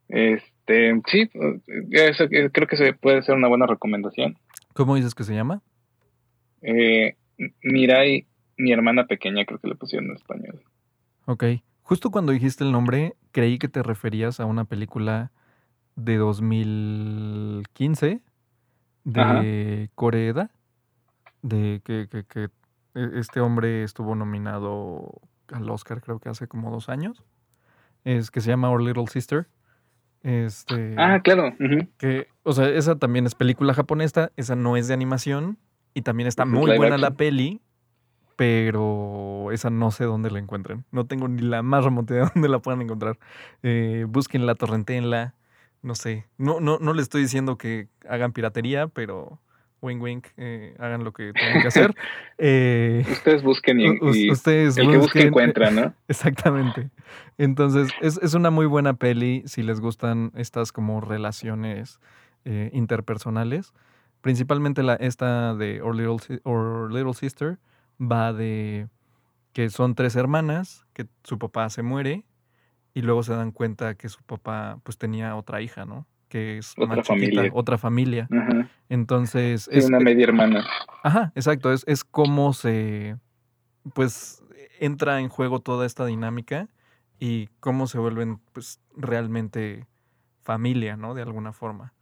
[0.08, 1.30] Este, sí,
[1.90, 4.38] eso eh, creo que se puede ser una buena recomendación.
[4.74, 5.62] ¿Cómo dices que se llama?
[6.62, 7.16] Eh,
[7.62, 10.62] Mirai, mi hermana pequeña, creo que le pusieron en español.
[11.26, 11.44] Ok.
[11.82, 15.30] Justo cuando dijiste el nombre, creí que te referías a una película
[15.96, 18.20] de 2015
[19.04, 20.50] de Coreeda,
[21.42, 22.44] de que, que- que
[22.94, 25.20] e- este hombre estuvo nominado
[25.52, 27.22] al Oscar creo que hace como dos años.
[28.04, 29.46] Es que se llama Our Little Sister.
[30.22, 31.54] Este, Ah, claro.
[31.96, 35.58] que, o sea, esa también es película japonesa, esa no es de animación
[35.94, 37.60] y también está Es muy buena la peli,
[38.36, 40.84] pero esa no sé dónde la encuentren.
[40.92, 43.18] No tengo ni la más remota de dónde la puedan encontrar.
[43.62, 45.34] Eh, búsquenla, torrentenla,
[45.82, 46.26] no sé.
[46.38, 49.40] No, no, no les estoy diciendo que hagan piratería, pero
[49.80, 51.94] wink wink, eh, hagan lo que tengan que hacer.
[52.40, 55.92] Eh, Ustedes busquen y, u- y ustedes el que busque encuentra, ¿no?
[56.08, 56.88] Exactamente.
[57.36, 61.98] Entonces, es, es una muy buena peli si les gustan estas como relaciones
[62.44, 63.72] eh, interpersonales.
[64.20, 67.58] Principalmente la, esta de Our Little, Our Little Sister
[68.00, 68.88] va de
[69.52, 72.24] que son tres hermanas, que su papá se muere
[72.94, 76.06] y luego se dan cuenta que su papá pues tenía otra hija, ¿no?
[76.28, 77.50] Que es Otra más chiquita, familia.
[77.54, 78.28] otra familia.
[78.30, 78.68] Ajá.
[78.88, 80.66] Entonces, es, una media hermana.
[81.02, 81.72] Ajá, exacto.
[81.72, 83.16] Es, es cómo se,
[83.94, 84.44] pues,
[84.78, 86.68] entra en juego toda esta dinámica
[87.18, 89.86] y cómo se vuelven, pues, realmente
[90.42, 91.14] familia, ¿no?
[91.14, 91.94] De alguna forma.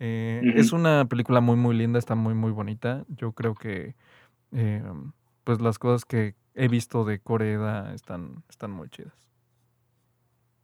[0.00, 0.40] Eh.
[0.56, 3.04] Es una película muy, muy linda, está muy, muy bonita.
[3.08, 3.94] Yo creo que,
[4.52, 4.82] eh,
[5.44, 9.12] pues, las cosas que he visto de Corea están, están muy chidas.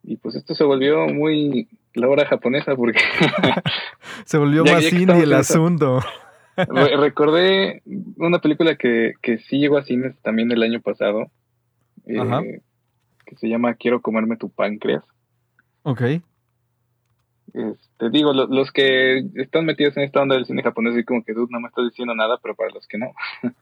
[0.02, 3.00] Y pues esto se volvió muy la hora japonesa porque
[4.24, 6.00] Se volvió Ya- más ya indie el asunto.
[6.56, 7.82] re- recordé
[8.16, 11.30] una película que, que sí llegó a cines también el año pasado,
[12.06, 12.60] eh,
[13.26, 15.02] que se llama Quiero comerme tu páncreas.
[15.82, 16.02] Ok.
[17.56, 21.24] Este, digo, lo- los que están metidos en esta onda del cine japonés, y como
[21.24, 23.12] que dude, no me estás diciendo nada, pero para los que no,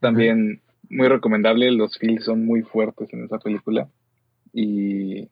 [0.00, 1.70] también muy recomendable.
[1.70, 3.88] Los feels son muy fuertes en esa película.
[4.52, 5.28] Y,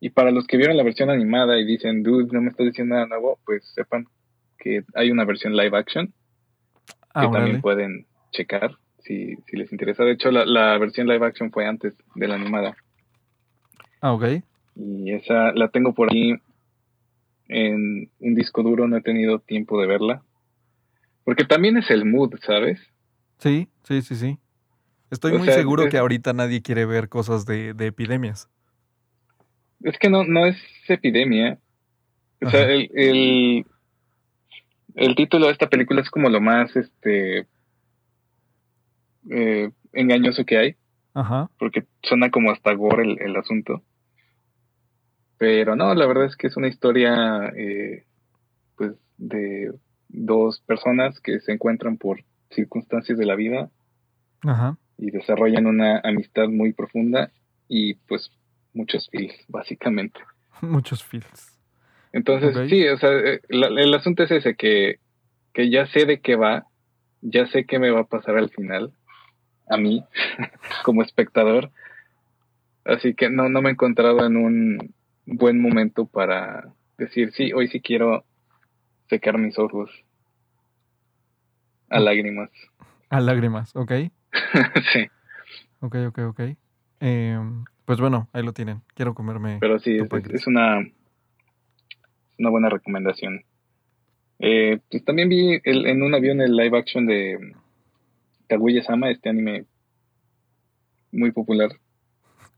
[0.00, 2.94] y para los que vieron la versión animada y dicen, dude, no me estás diciendo
[2.94, 4.06] nada nuevo, pues sepan
[4.58, 7.32] que hay una versión live action que Ah, órale.
[7.44, 10.04] también pueden checar si, si les interesa.
[10.04, 12.74] De hecho, la, la versión live action fue antes de la animada.
[14.00, 14.24] Ah, ok.
[14.76, 16.34] Y esa la tengo por ahí
[17.48, 20.22] en un disco duro, no he tenido tiempo de verla.
[21.24, 22.80] Porque también es el mood, ¿sabes?
[23.38, 24.38] Sí, sí, sí, sí.
[25.10, 28.48] Estoy O muy sea, seguro es- que ahorita nadie quiere ver cosas de, de epidemias.
[29.82, 30.56] Es que no, no es
[30.88, 31.58] epidemia.
[32.44, 33.64] O sea, el,
[34.94, 37.46] el título de esta película es como lo más este
[39.30, 40.76] eh, engañoso que hay,
[41.14, 41.50] Ajá.
[41.58, 43.82] porque suena como hasta gore el, el asunto.
[45.42, 48.04] Pero no, la verdad es que es una historia eh,
[48.76, 49.72] pues de
[50.08, 53.68] dos personas que se encuentran por circunstancias de la vida
[54.44, 54.76] Ajá.
[54.98, 57.32] y desarrollan una amistad muy profunda
[57.66, 58.30] y pues
[58.72, 60.20] muchos feels, básicamente.
[60.60, 61.58] Muchos feels.
[62.12, 65.00] Entonces, sí, o sea, eh, la- el asunto es ese, que,
[65.52, 66.66] que ya sé de qué va,
[67.20, 68.92] ya sé qué me va a pasar al final,
[69.68, 70.04] a mí,
[70.84, 71.72] como espectador,
[72.84, 74.94] así que no, no me he encontrado en un
[75.26, 78.24] buen momento para decir, sí, hoy sí quiero
[79.08, 79.90] secar mis ojos
[81.88, 82.50] a lágrimas.
[83.10, 83.92] A lágrimas, ok.
[84.92, 85.06] sí.
[85.80, 86.40] Ok, ok, ok.
[87.00, 88.82] Em, pues bueno, ahí lo tienen.
[88.94, 89.58] Quiero comerme.
[89.60, 89.98] Pero sí,
[90.32, 90.78] es, una,
[92.38, 93.44] una buena recomendación.
[94.38, 97.54] Eh, pues también vi el- en un avión el live action de
[98.48, 99.66] Kaguya-sama, este anime
[101.12, 101.70] muy popular.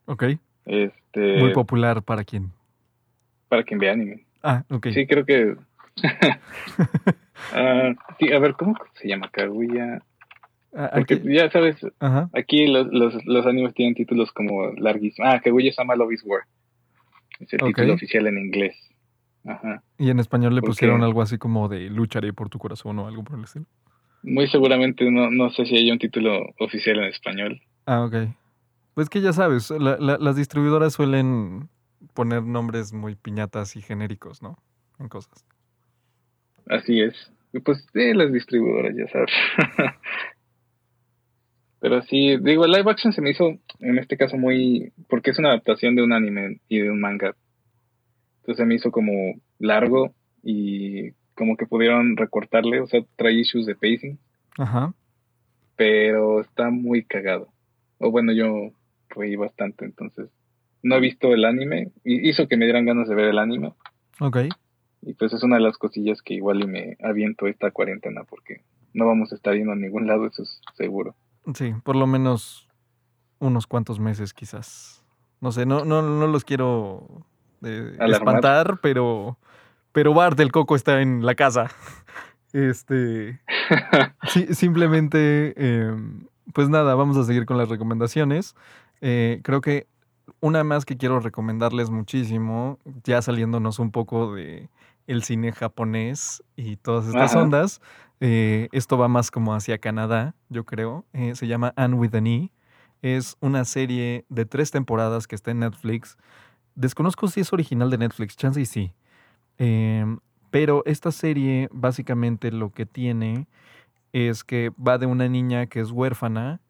[0.07, 0.24] Ok.
[0.66, 2.53] Este, Muy popular para quién.
[3.48, 4.24] Para quien vea anime.
[4.42, 4.88] Ah, ok.
[4.94, 5.57] Sí, creo que.
[7.52, 10.02] Ah, sí, a ver, ¿cómo se llama Kaguya?
[10.74, 12.28] Ah, Porque aquí- ya sabes, Ajá.
[12.33, 15.30] aquí los, los, los animes tienen títulos como larguísimos.
[15.33, 16.42] Ah, Kaguya-sama Love is War.
[17.40, 18.76] Es el título oficial en inglés.
[19.44, 19.83] Ajá.
[19.98, 21.04] Y en español le ¿Por pusieron qué?
[21.07, 23.66] algo así como de lucharé por tu corazón o algo por el estilo.
[24.22, 27.61] Muy seguramente no, no sé si hay un título oficial en español.
[27.87, 28.14] Ah, ok.
[28.94, 31.68] Pues que ya sabes, la- la- las distribuidoras suelen
[32.12, 34.58] poner nombres muy piñatas y genéricos, ¿no?
[34.98, 35.44] En cosas.
[36.68, 37.14] Así es.
[37.64, 39.30] Pues sí, las distribuidoras, ya sabes.
[41.80, 44.92] Pero sí, digo, el live action se me hizo en este caso muy.
[45.08, 47.36] porque es una adaptación de un anime y de un manga.
[48.40, 53.66] Entonces se me hizo como largo y como que pudieron recortarle, o sea, trae issues
[53.66, 54.18] de pacing,
[54.58, 54.94] Ajá.
[55.76, 57.48] pero está muy cagado.
[57.98, 58.70] O bueno, yo
[59.08, 60.30] reí bastante, entonces
[60.84, 63.72] no he visto el anime y hizo que me dieran ganas de ver el anime.
[64.20, 64.36] Ok.
[65.02, 68.62] Y pues es una de las cosillas que igual y me aviento esta cuarentena porque
[68.92, 71.16] no vamos a estar yendo a ningún lado, eso es seguro.
[71.54, 72.68] Sí, por lo menos
[73.38, 75.02] unos cuantos meses quizás.
[75.40, 77.24] No sé, no, no, no los quiero
[77.62, 79.38] eh, espantar, pero,
[79.92, 81.70] pero Bart el Coco está en la casa.
[82.52, 83.40] Este,
[84.28, 85.94] sí, simplemente, eh,
[86.52, 88.54] pues nada, vamos a seguir con las recomendaciones.
[89.00, 89.86] Eh, creo que
[90.44, 94.68] una más que quiero recomendarles muchísimo, ya saliéndonos un poco de
[95.07, 97.44] el cine japonés y todas estas Ajá.
[97.44, 97.80] ondas,
[98.20, 101.07] eh, esto va más como hacia Canadá, yo creo.
[101.14, 102.52] Eh, se llama Anne with an E.
[103.00, 106.18] Es una serie de tres temporadas que está en Netflix.
[106.74, 108.92] Desconozco si es original de Netflix, chance y sí.
[109.57, 110.18] Em,
[110.50, 113.46] pero esta serie básicamente lo que tiene
[114.12, 116.61] es que va de una niña que es huérfana,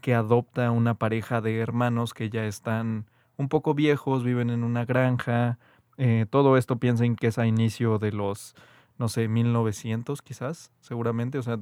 [0.00, 3.06] que adopta a una pareja de hermanos que ya están
[3.40, 5.58] un poco viejos, viven en una granja.
[5.96, 8.54] eh, todo esto piensen que es a inicio de los,
[8.98, 11.58] no sé, 1900 quizás, seguramente, o sea,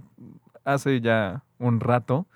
[0.65, 2.27] hace ya un rato.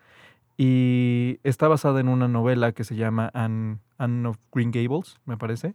[0.56, 5.36] Y está basada en una novela que se llama Anne, Anne of Green Gables, me
[5.36, 5.74] parece.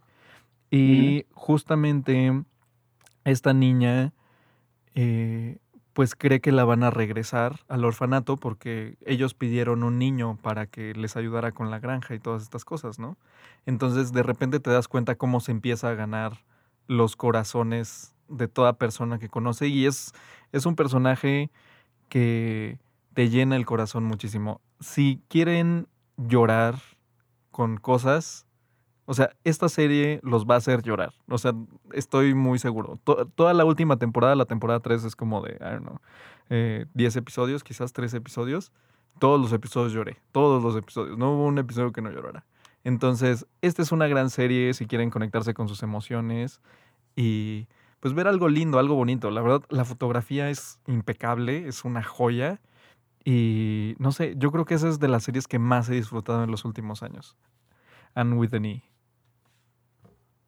[0.70, 2.42] Y justamente
[3.24, 4.12] esta niña
[4.94, 5.58] eh,
[5.98, 10.66] pues cree que la van a regresar al orfanato porque ellos pidieron un niño para
[10.66, 13.16] que les ayudara con la granja y todas estas cosas, ¿no?
[13.66, 16.44] Entonces de repente te das cuenta cómo se empieza a ganar
[16.86, 20.12] los corazones de toda persona que conoce y es,
[20.52, 21.50] es un personaje
[22.08, 22.78] que
[23.12, 24.60] te llena el corazón muchísimo.
[24.78, 26.76] Si quieren llorar
[27.50, 28.46] con cosas,
[29.10, 31.14] o sea, esta serie los va a hacer llorar.
[31.30, 31.52] O sea,
[31.92, 32.98] estoy muy seguro.
[33.04, 35.98] To- toda la última temporada, la temporada 3 es como de, I don't know,
[36.50, 38.70] eh, 10 episodios, quizás 3 episodios.
[39.18, 40.18] Todos los episodios lloré.
[40.30, 41.16] Todos los episodios.
[41.16, 42.44] No hubo un episodio que no llorara.
[42.84, 46.60] Entonces, esta es una gran serie si quieren conectarse con sus emociones
[47.16, 47.66] y
[48.00, 49.30] pues ver algo lindo, algo bonito.
[49.30, 52.60] La verdad, la fotografía es impecable, es una joya.
[53.24, 56.44] Y no sé, yo creo que esa es de las series que más he disfrutado
[56.44, 57.36] en los últimos años.
[58.14, 58.82] And with an E.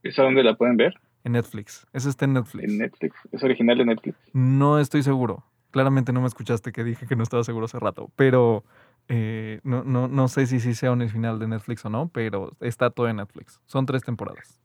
[0.03, 0.95] ¿Esa dónde la pueden ver?
[1.25, 1.87] En Netflix.
[1.93, 2.65] Esa está en Netflix.
[2.65, 3.17] En Netflix.
[3.33, 4.17] ¿Es original de Netflix?
[4.33, 5.45] No estoy seguro.
[5.71, 8.11] Claramente no me escuchaste que dije que no estaba seguro hace rato.
[8.17, 8.65] Pero
[9.09, 12.57] eh, no, no, no sé si sí sea un final de Netflix o no, pero
[12.61, 13.61] está todo en Netflix.
[13.67, 14.61] Son tres temporadas.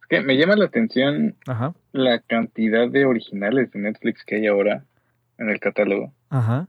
[0.00, 1.74] Es que me llama la atención Ajá.
[1.92, 4.84] la cantidad de originales de Netflix que hay ahora
[5.38, 6.12] en el catálogo.
[6.30, 6.68] Ajá.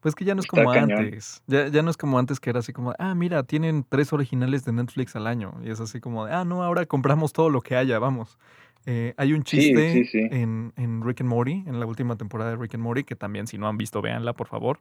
[0.00, 1.42] Pues que ya no es como antes.
[1.46, 4.64] Ya, ya no es como antes que era así como, ah, mira, tienen tres originales
[4.64, 5.54] de Netflix al año.
[5.64, 8.38] Y es así como, ah, no, ahora compramos todo lo que haya, vamos.
[8.86, 10.28] Eh, hay un chiste sí, sí.
[10.30, 13.46] En, en Rick and Morty, en la última temporada de Rick and Morty, que también
[13.46, 14.80] si no han visto, véanla, por favor,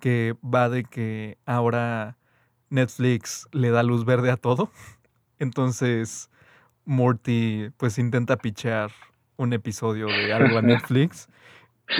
[0.00, 2.16] que va de que ahora
[2.70, 4.70] Netflix le da luz verde a todo.
[5.38, 6.30] Entonces,
[6.86, 8.90] Morty pues intenta pichear
[9.36, 11.28] un episodio de algo a Netflix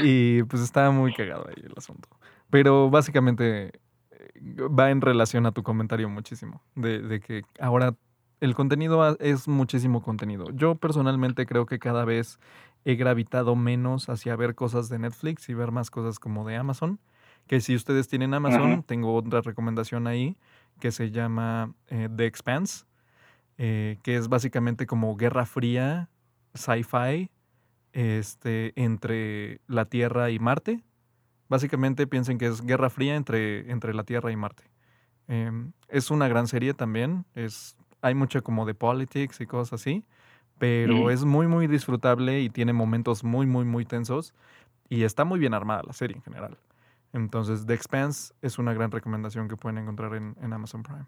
[0.03, 2.09] y pues está muy cagado ahí el asunto.
[2.51, 3.73] Pero básicamente
[4.11, 7.95] eh, va en relación a tu comentario muchísimo, de, de que ahora
[8.41, 10.47] el contenido es muchísimo contenido.
[10.53, 12.39] Yo personalmente creo que cada vez
[12.85, 17.01] he gravitado menos hacia ver cosas de Netflix y ver más cosas como de Amazon.
[17.47, 20.37] Que si ustedes tienen Amazon, tengo otra recomendación ahí
[20.81, 22.85] que se llama eh, The Expanse,
[23.59, 26.11] eh, que es básicamente como Guerra Fría,
[26.55, 27.31] sci-fi,
[27.93, 30.83] este, entre la Tierra y Marte.
[31.49, 34.65] Básicamente piensen que es Guerra Fría entre, entre la Tierra y Marte.
[35.29, 37.25] Em, es una gran serie también.
[37.35, 40.05] Es, hay mucha como de politics y cosas así.
[40.59, 44.33] Pero es muy, muy disfrutable y tiene momentos muy, muy, muy tensos.
[44.89, 46.57] Y está muy bien armada la serie en general.
[47.13, 51.07] Entonces, The Expanse es una gran recomendación que pueden encontrar en, en Amazon Prime.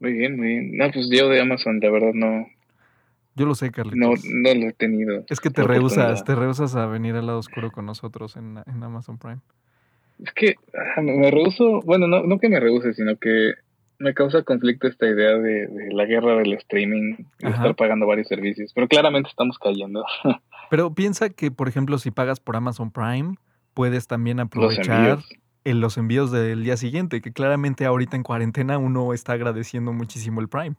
[0.00, 0.76] Muy bien, muy bien.
[0.76, 2.46] No, pues yo de Amazon, la verdad, no,
[3.36, 4.24] Yo lo sé, no, Carlitos.
[4.24, 5.24] no lo he tenido.
[5.28, 8.82] Es que te rehusas, te rehusas a venir al lado oscuro con nosotros en, en
[8.82, 9.38] Amazon Prime.
[10.22, 10.56] Es que
[11.00, 13.54] me rehuso, bueno, no, no que me rehuse, sino que
[13.98, 17.56] me causa conflicto esta idea de, de la guerra del streaming y de Ajá.
[17.56, 18.72] estar pagando varios servicios.
[18.74, 20.04] Pero claramente estamos cayendo.
[20.70, 23.36] Pero piensa que, por ejemplo, si pagas por Amazon Prime,
[23.74, 25.28] puedes también Los aprovechar envíos.
[25.64, 30.40] en los envíos del día siguiente, que claramente ahorita en cuarentena uno está agradeciendo muchísimo
[30.40, 30.76] el Prime.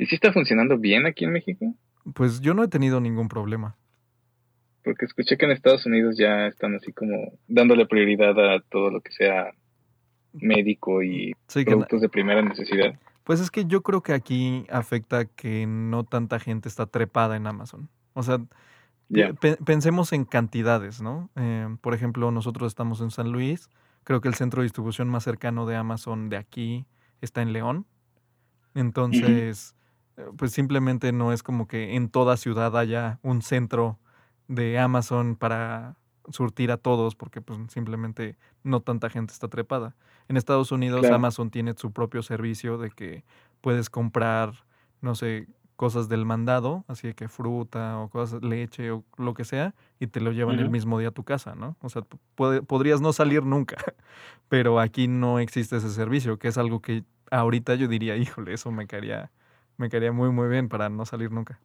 [0.00, 1.74] ¿Y si está funcionando bien aquí en México?
[2.14, 3.76] Pues yo no he tenido ningún problema.
[4.82, 9.02] Porque escuché que en Estados Unidos ya están así como dándole prioridad a todo lo
[9.02, 9.52] que sea
[10.32, 12.94] médico y Sí, productos de primera necesidad.
[13.24, 17.46] pues es que yo creo que aquí afecta que no tanta gente está trepada en
[17.46, 17.88] Amazon.
[18.14, 18.38] O sea.
[19.40, 21.28] Pe- pensemos en cantidades, ¿no?
[21.36, 23.68] Eh, por ejemplo, nosotros estamos en San Luis.
[24.04, 26.86] Creo que el centro de distribución más cercano de Amazon de aquí
[27.20, 27.86] está en León.
[28.74, 29.74] Entonces,
[30.36, 33.98] pues simplemente no es como que en toda ciudad haya un centro
[34.48, 35.96] de Amazon para
[36.28, 39.94] surtir a todos, porque pues simplemente no tanta gente está trepada.
[40.28, 41.16] En Estados Unidos, Claro.
[41.16, 43.24] Amazon tiene su propio servicio de que
[43.60, 44.52] puedes comprar,
[45.00, 49.74] no sé, cosas del mandado, así que fruta o cosas, leche o lo que sea,
[49.98, 51.74] y te lo llevan el mismo día a tu casa, ¿no?
[51.80, 52.02] O sea,
[52.34, 53.76] puede- podrías no salir nunca,
[54.48, 58.70] pero aquí no existe ese servicio, que es algo que ahorita yo diría, híjole, eso
[58.70, 59.30] me caería,
[59.80, 61.58] me caería muy, muy bien para no salir nunca.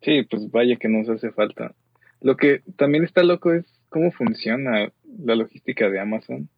[0.00, 1.74] Sí, pues vaya que nos hace falta.
[2.20, 6.48] Lo que también está loco es cómo funciona la logística de Amazon.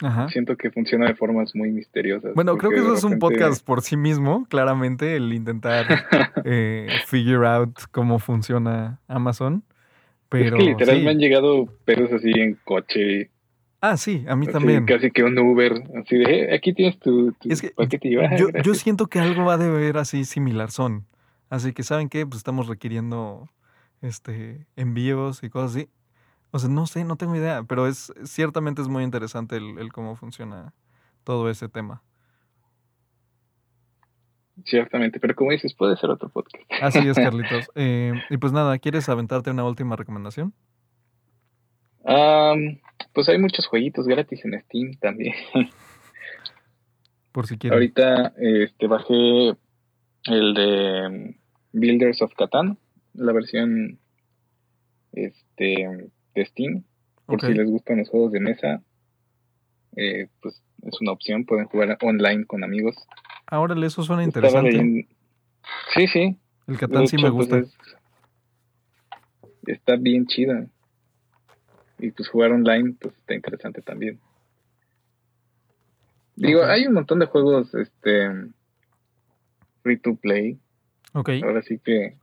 [0.00, 0.28] Ajá.
[0.30, 2.34] Siento que funciona de formas muy misteriosas.
[2.34, 5.86] Bueno, creo que eso es un podcast por sí mismo, claramente, el intentar
[6.44, 9.64] eh, figure out cómo funciona Amazon.
[10.30, 11.04] Pero es que literal sí.
[11.04, 13.30] me han llegado pedos así en coche,
[13.84, 14.86] Ah, sí, a mí también.
[14.86, 18.12] casi que un Uber, así de, "Eh, aquí tienes tu, tu Es que paquete y
[18.64, 21.08] yo, siento que algo va a deber así similar son.
[21.50, 22.24] Así que, ¿saben qué?
[22.24, 23.50] Pues estamos requiriendo
[24.00, 25.88] este envíos y cosas así.
[26.52, 29.92] O sea, no sé, no tengo idea, pero es ciertamente es muy interesante el, el
[29.92, 30.74] cómo funciona
[31.24, 32.04] todo ese tema.
[34.64, 36.62] Ciertamente, pero como dices, puede ser otro podcast.
[36.80, 37.68] Así es, Carlitos.
[37.74, 40.54] Eh, y pues nada, ¿quieres aventarte una última recomendación?
[42.04, 42.78] Am,
[43.14, 45.34] pues hay muchos jueguitos gratis en Steam también.
[47.32, 47.74] Por si quieres.
[47.76, 49.54] Ahorita este, bajé
[50.24, 52.78] el de mm, Builders of Catan,
[53.14, 53.98] la versión
[55.12, 56.84] este, de Steam.
[57.26, 58.82] Por si les gustan los juegos de mesa,
[59.96, 61.44] eh, pues es una opción.
[61.46, 62.96] Pueden jugar online con amigos.
[63.46, 64.70] Ah, órale, eso suena interesante.
[64.72, 65.06] leyendo-
[65.94, 66.36] Sí, sí.
[66.66, 67.58] El Catán sí me pues, gusta.
[67.58, 67.76] es-
[69.66, 70.66] está bien chida.
[72.02, 74.18] Y pues jugar online, pues está interesante también.
[76.34, 78.28] Digo, hay un montón de juegos este
[79.82, 80.58] free to play.
[81.12, 81.30] Ok.
[81.44, 82.16] Ahora sí que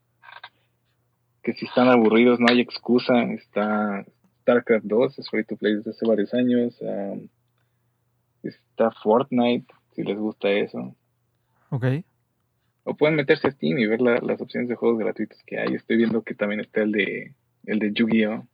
[1.43, 3.23] que si están aburridos no hay excusa.
[3.31, 4.05] Está
[4.41, 6.75] StarCraft 2, es free to play desde hace varios años.
[6.81, 7.29] am,
[8.43, 10.95] está Fortnite, si les gusta eso.
[11.69, 11.85] Ok.
[12.83, 15.75] O pueden meterse a Steam y ver la- las opciones de juegos gratuitos que hay.
[15.75, 17.33] Estoy viendo que también está el de
[17.65, 18.47] el de Yu-Gi-Oh!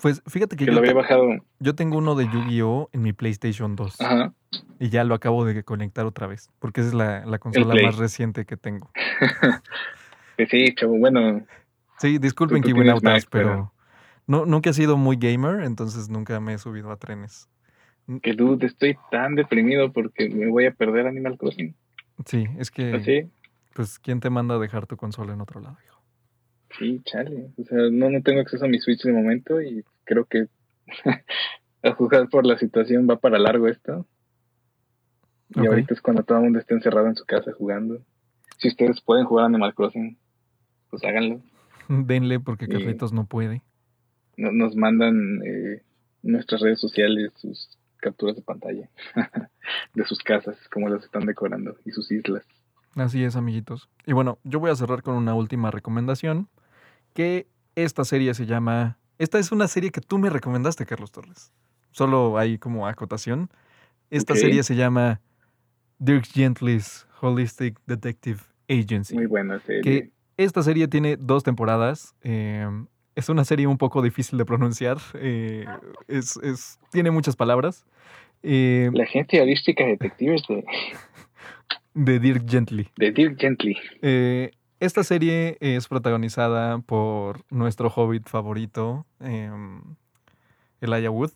[0.00, 1.28] Pues fíjate que Que yo, lo había bajado.
[1.60, 4.32] yo tengo uno de Yu-Gi-Oh en mi PlayStation 2 Ajá.
[4.80, 7.96] y ya lo acabo de conectar otra vez, porque esa es la, la consola más
[7.96, 8.90] reciente que tengo.
[10.36, 10.98] Que sí, chavo.
[10.98, 11.44] Bueno,
[11.98, 13.72] Sí, disculpen, Tú- tú Kiwinautas, Mac, pero pero-
[14.26, 17.48] no, nunca he sido muy gamer, entonces nunca me he subido a trenes.
[18.22, 21.74] que dude, estoy tan deprimido porque me voy a perder Animal Crossing.
[22.26, 23.30] Sí, es que, Así.
[23.74, 25.95] pues, ¿quién te manda a dejar tu consola en otro lado, hijo?
[26.78, 27.50] Sí, chale.
[27.58, 30.46] O sea, no, no tengo acceso a mi Switch de momento y creo que
[31.82, 34.06] a juzgar por la situación va para largo esto.
[35.54, 38.00] Y ahorita es cuando todo el mundo está encerrado en su casa jugando.
[38.58, 40.18] Si ustedes pueden jugar Animal Crossing,
[40.90, 41.40] pues háganlo.
[41.88, 42.66] Denle porque.
[42.68, 43.62] Carlitos no puede.
[44.36, 45.82] No- Nos mandan eh,
[46.22, 48.88] nuestras redes sociales sus capturas de pantalla
[49.94, 52.44] de sus casas, como las están decorando, y sus islas.
[52.94, 53.88] Así es, amiguitos.
[54.06, 56.48] Y bueno, yo voy a cerrar con una última recomendación,
[57.16, 58.98] que esta serie se llama...
[59.18, 61.50] Esta es una serie que tú me recomendaste, Carlos Torres.
[61.90, 63.48] Solo hay como acotación.
[64.10, 65.22] Esta serie se llama
[65.98, 69.14] Dirk Gently's Holistic Detective Agency.
[69.14, 69.80] Muy buena serie.
[69.80, 72.14] Que esta serie tiene dos temporadas.
[72.22, 72.68] eh,
[73.14, 74.98] es una serie un poco difícil de pronunciar.
[75.14, 75.64] Eh,
[76.08, 77.86] es, es, tiene muchas palabras.
[78.42, 80.62] Eh, la agencia holística detectives de...
[81.94, 82.88] de Dirk Gently.
[82.96, 83.74] De Dirk Gently.
[84.80, 89.82] Eh, esta serie es protagonizada por nuestro hobbit favorito, em,
[90.80, 91.32] Elijah Wood.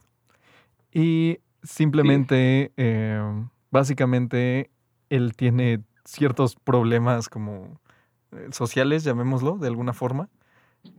[0.93, 4.70] Y simplemente, em, básicamente,
[5.09, 7.80] él tiene ciertos problemas como
[8.32, 10.28] eh, sociales, llamémoslo, de alguna forma.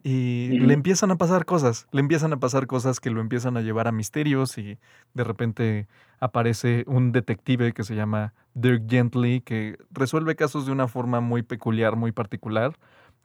[0.04, 3.62] Y le empiezan a pasar cosas, le empiezan a pasar cosas que lo empiezan a
[3.62, 4.80] llevar a misterios y
[5.14, 5.88] de repente
[6.20, 11.44] aparece un detective que se llama Dirk Gently que resuelve casos de una forma muy
[11.44, 12.78] peculiar, muy particular.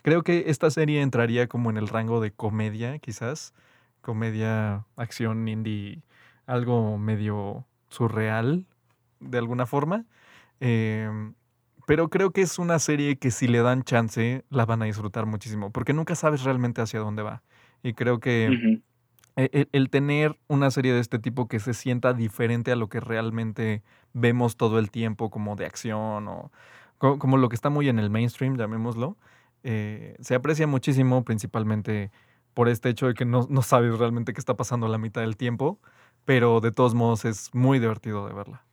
[0.02, 3.54] Creo que esta serie entraría como en el rango de comedia, quizás,
[4.02, 6.02] comedia, acción, indie,
[6.46, 8.66] algo medio surreal,
[9.20, 10.04] de alguna forma.
[10.60, 11.34] Em,
[11.86, 15.24] pero creo que es una serie que si le dan chance, la van a disfrutar
[15.24, 17.42] muchísimo, porque nunca sabes realmente hacia dónde va.
[17.82, 18.82] Y creo que
[19.36, 22.98] e, el, tener una serie de este tipo que se sienta diferente a lo que
[22.98, 26.50] realmente vemos todo el tiempo, como de acción o
[26.98, 29.16] como, lo que está muy en el mainstream, llamémoslo,
[29.62, 32.10] eh, se aprecia muchísimo, principalmente
[32.54, 35.36] por este hecho de que no, no sabes realmente qué está pasando la mitad del
[35.36, 35.78] tiempo,
[36.24, 38.64] pero de todos modos es muy divertido de verla.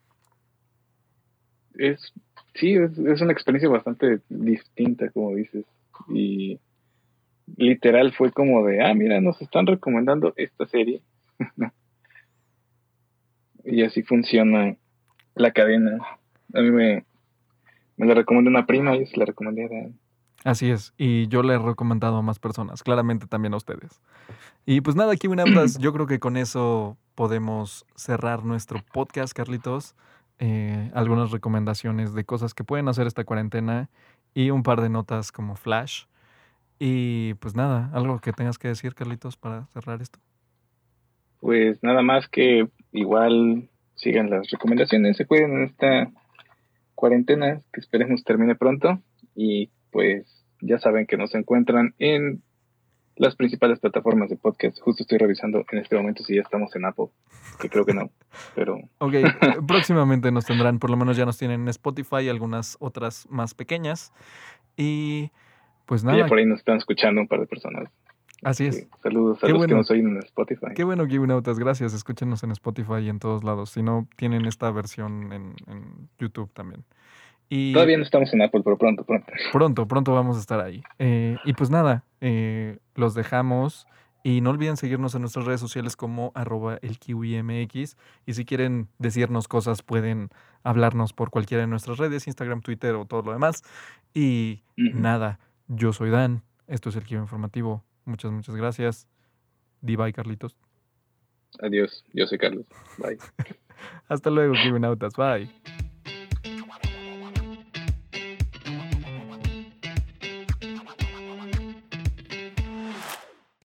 [1.75, 2.13] Es
[2.55, 5.65] sí, es, una experiencia bastante distinta, como dices.
[6.09, 6.59] Y
[7.57, 11.01] literal fue como de, ah, mira, nos están recomendando esta serie.
[13.65, 14.75] y así funciona
[15.35, 15.99] la cadena.
[16.53, 17.05] A mí me,
[17.97, 19.89] me la recomendó una prima y se la recomendé a
[20.43, 24.01] Así es, y yo le he recomendado a más personas, claramente también a ustedes.
[24.65, 25.27] Y pues nada, aquí
[25.79, 29.95] yo creo que con eso podemos cerrar nuestro podcast, Carlitos.
[30.39, 33.89] Eh, algunas recomendaciones de cosas que pueden hacer esta cuarentena
[34.33, 36.05] y un par de notas como flash.
[36.79, 40.19] Y pues nada, algo que tengas que decir, Carlitos, para cerrar esto.
[41.39, 46.11] Pues nada más que igual sigan las recomendaciones, se cuiden en esta
[46.95, 48.99] cuarentena que esperemos termine pronto
[49.35, 52.41] y pues ya saben que nos encuentran en
[53.15, 54.79] las principales plataformas de podcast.
[54.79, 57.07] Justo estoy revisando en este momento si ya estamos en Apple,
[57.59, 58.09] que creo que no,
[58.55, 58.79] pero...
[58.99, 59.13] Ok,
[59.67, 63.53] próximamente nos tendrán, por lo menos ya nos tienen en Spotify y algunas otras más
[63.53, 64.11] pequeñas.
[64.75, 65.31] Y
[65.85, 66.25] pues nada.
[66.25, 67.89] Y por ahí nos están escuchando un par de personas.
[68.43, 68.87] Así es.
[69.01, 70.67] saludos a los que nos oyen en Spotify.
[70.75, 71.59] Qué bueno, Gibunautas.
[71.59, 71.93] Gracias.
[71.93, 73.69] Escúchenos en Spotify y en todos lados.
[73.69, 76.83] Si no, tienen esta versión en, en YouTube también.
[77.73, 79.31] Todavía no estamos en Apple, pero pronto, pronto.
[79.51, 80.81] Pronto, pronto vamos a estar ahí.
[80.99, 83.87] Eh, y pues nada, eh, los dejamos.
[84.25, 87.97] Y no olviden seguirnos en nuestras redes sociales como arroba el kiwimx.
[88.25, 90.29] Y si quieren decirnos cosas, pueden
[90.63, 93.63] hablarnos por cualquiera de nuestras redes, Instagram, Twitter o todo lo demás.
[94.13, 96.41] Y nada, yo soy Dan.
[96.67, 97.83] Esto es el Kiwi Informativo.
[98.05, 99.07] Muchas, muchas gracias.
[99.81, 100.57] Di bye, Carlitos.
[101.61, 102.65] Adiós, yo soy Carlos.
[102.97, 103.17] Bye.
[104.07, 105.15] Hasta luego, Kiwinautas.
[105.15, 105.49] Bye.